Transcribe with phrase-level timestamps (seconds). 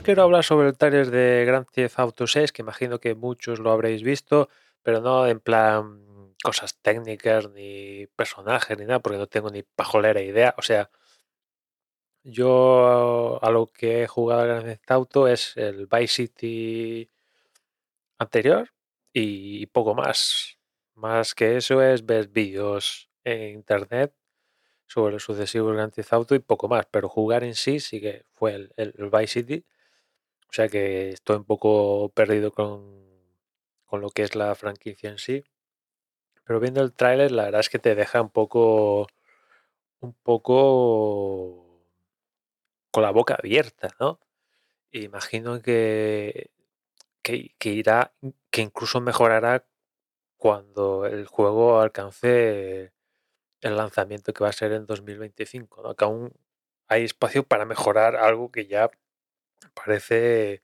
[0.00, 3.70] quiero hablar sobre el trailer de Grand Theft Auto 6, que imagino que muchos lo
[3.72, 4.48] habréis visto,
[4.82, 10.20] pero no en plan cosas técnicas, ni personajes, ni nada, porque no tengo ni pajolera
[10.22, 10.54] idea.
[10.58, 10.90] O sea,
[12.24, 17.10] yo a lo que he jugado a Grand Theft Auto es el Vice City
[18.18, 18.70] anterior
[19.12, 20.58] y poco más.
[20.94, 24.14] Más que eso es ver vídeos en internet
[24.92, 28.24] sobre los sucesivos Grand Theft Auto y poco más, pero jugar en sí sí que
[28.32, 29.64] fue el, Vice City.
[30.52, 33.02] O sea que estoy un poco perdido con,
[33.86, 35.44] con lo que es la franquicia en sí.
[36.44, 39.06] Pero viendo el tráiler, la verdad es que te deja un poco
[40.00, 41.86] un poco
[42.90, 44.20] con la boca abierta, ¿no?
[44.92, 46.50] Imagino que,
[47.22, 48.12] que, irá,
[48.50, 49.66] que incluso mejorará
[50.36, 52.92] cuando el juego alcance
[53.62, 55.94] el lanzamiento que va a ser en 2025, ¿no?
[55.96, 56.32] Que aún
[56.88, 58.90] hay espacio para mejorar algo que ya
[59.70, 60.62] parece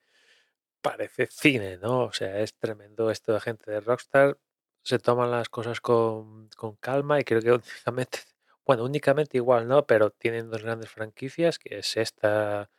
[0.83, 2.05] parece cine, ¿no?
[2.07, 4.39] O sea, es tremendo esto de gente de Rockstar.
[4.85, 7.53] Se toman las cosas con, con calma y creo que
[7.87, 8.21] únicamente,
[8.67, 9.87] bueno, únicamente igual, ¿no?
[9.87, 12.71] Pero tienen dos grandes franquicias, que es esta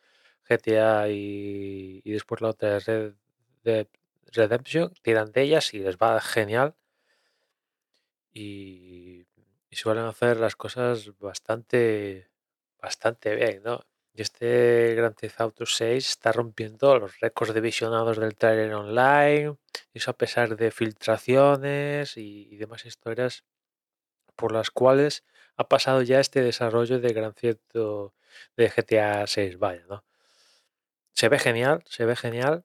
[0.50, 3.16] GTA y, y después la otra Red
[3.64, 3.88] Dead
[4.34, 4.94] Redemption.
[5.04, 6.76] Tiran de ellas y les va genial.
[8.34, 9.26] Y
[9.72, 12.32] y suelen hacer las cosas bastante,
[12.82, 13.82] bastante bien, ¿no?
[14.22, 19.58] Este Grand Theft Auto 6 está rompiendo los récords de visionados del trailer online,
[19.94, 23.44] eso a pesar de filtraciones y, demás historias
[24.36, 25.24] por las cuales
[25.58, 27.62] ha pasado ya este desarrollo de Grand Theft
[28.58, 30.06] de GTA 6, vaya, ¿no?
[31.14, 32.64] Se ve genial, se ve genial.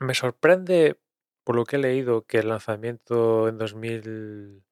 [0.00, 0.98] Me sorprende,
[1.44, 4.64] por lo que he leído, que el lanzamiento en 2000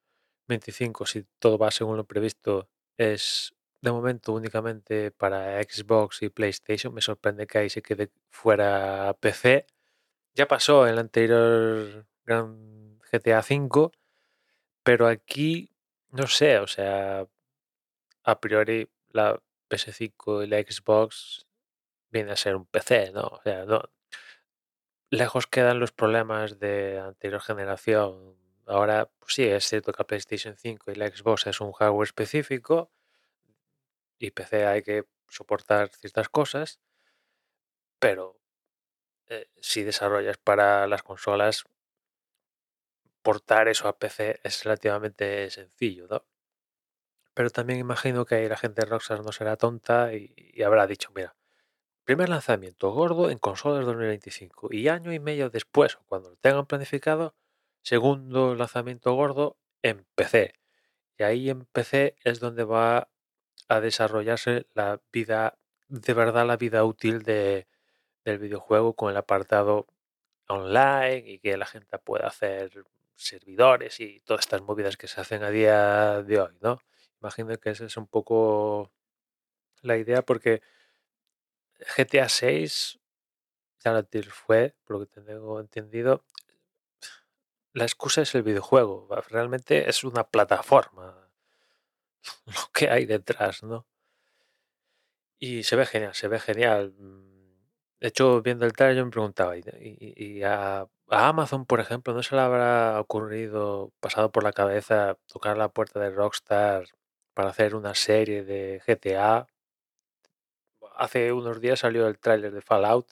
[0.49, 6.95] 25, si todo va según lo previsto, es de momento únicamente para Xbox y PlayStation.
[6.95, 9.67] Me sorprende que ahí se quede fuera PC.
[10.35, 13.91] Ya pasó en el anterior Gran GTA V,
[14.83, 15.71] pero aquí
[16.11, 17.27] no sé, o sea,
[18.25, 19.41] a priori la
[19.71, 21.47] PS5 y la Xbox
[22.11, 23.23] viene a ser un PC, ¿no?
[23.23, 23.83] O sea, no.
[25.11, 28.37] Lejos quedan los problemas de anterior generación
[28.69, 32.07] Ahora, pues sí, es cierto que la PlayStation 5 y la Xbox es un hardware
[32.07, 32.91] específico
[34.19, 36.81] y PC hay que soportar ciertas cosas,
[37.99, 38.39] pero
[39.27, 41.65] eh, si desarrollas para las consolas,
[43.23, 46.25] portar eso a PC es relativamente sencillo, ¿no?
[47.35, 51.11] Pero también imagino que la gente de Rockstar no será tonta y, y habrá dicho,
[51.15, 51.37] mira,
[52.05, 57.35] primer lanzamiento gordo en consolas 2025 y año y medio después, cuando lo tengan planificado,
[57.83, 60.55] segundo lanzamiento gordo en PC.
[61.19, 63.09] Y ahí en PC es donde va
[63.69, 65.59] a desarrollarse la vida,
[65.89, 67.67] de verdad la vida útil de,
[68.25, 69.87] del videojuego con el apartado
[70.49, 72.85] online y que la gente pueda hacer
[73.15, 76.81] servidores y todas estas movidas que se hacen a día de hoy, ¿no?
[77.21, 78.93] Imagino que esa es un poco
[79.83, 80.63] la idea porque
[81.97, 82.99] GTA 6
[83.81, 86.25] ya lo fue, por lo que tengo entendido,
[87.73, 89.09] la excusa es el videojuego.
[89.29, 91.18] Realmente es una plataforma
[92.47, 93.87] lo que hay detrás, ¿no?
[95.41, 96.95] Y se ve genial, se ve genial.
[98.01, 102.35] De hecho, viendo el trailer yo me preguntaba, ¿y, a, Amazon, por ejemplo, no se
[102.37, 106.87] le habrá ocurrido, pasado por la cabeza, tocar la puerta de Rockstar
[107.35, 109.47] para hacer una serie de GTA?
[110.97, 113.07] Hace unos días salió el tráiler de Fallout,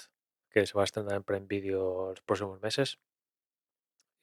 [0.51, 2.99] que se va a estrenar en Prime Video los próximos meses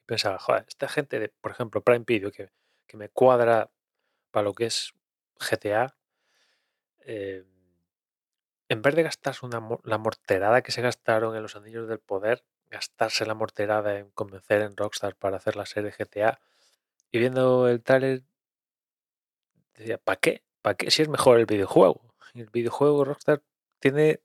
[0.06, 2.50] pensaba, joder, esta gente de, por ejemplo, Prime Video, que,
[2.88, 3.72] que me cuadra
[4.34, 4.94] para lo que es
[5.40, 5.96] GTA,
[7.06, 7.46] eh,
[8.68, 9.46] en vez de gastarse
[9.84, 14.62] la morterada que se gastaron en los Anillos del Poder, gastarse la morterada en convencer
[14.64, 16.40] en Rockstar para hacer la serie GTA,
[17.12, 18.24] y viendo el trailer,
[19.76, 20.44] decía, ¿para qué?
[20.64, 22.02] ¿Para qué si es mejor el videojuego?
[22.34, 23.44] El videojuego Rockstar
[23.80, 24.20] tiene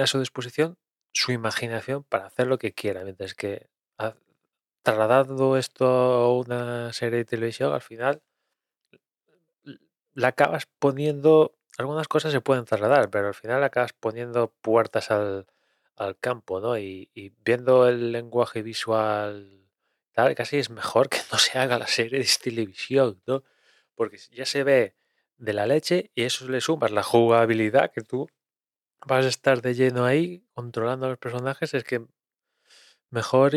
[0.00, 0.78] a su disposición
[1.12, 3.68] su imaginación para hacer lo que quiera, mientras que
[4.84, 8.22] trasladando esto a una serie de televisión, al final
[10.14, 15.46] la acabas poniendo, algunas cosas se pueden trasladar, pero al final acabas poniendo puertas al,
[15.96, 16.78] al campo, ¿no?
[16.78, 17.10] Y,
[17.44, 19.68] viendo el lenguaje visual,
[20.12, 23.42] tal, casi es mejor que no se haga la serie de televisión, ¿no?
[23.94, 24.96] Porque ya se ve
[25.38, 28.28] de la leche y eso le sumas la jugabilidad que tú
[29.06, 32.06] vas a estar de lleno ahí controlando a los personajes, es que
[33.10, 33.54] mejor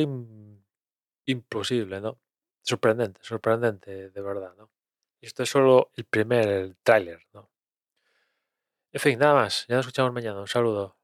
[1.28, 2.20] imposible, ¿no?
[2.64, 4.72] Sorprendente, sorprendente, de verdad, ¿no?
[5.22, 7.50] Esto es solo el primer, tráiler, ¿no?
[8.94, 9.66] En fin, nada más.
[9.70, 10.42] Ya nos escuchamos mañana.
[10.42, 10.97] Un saludo.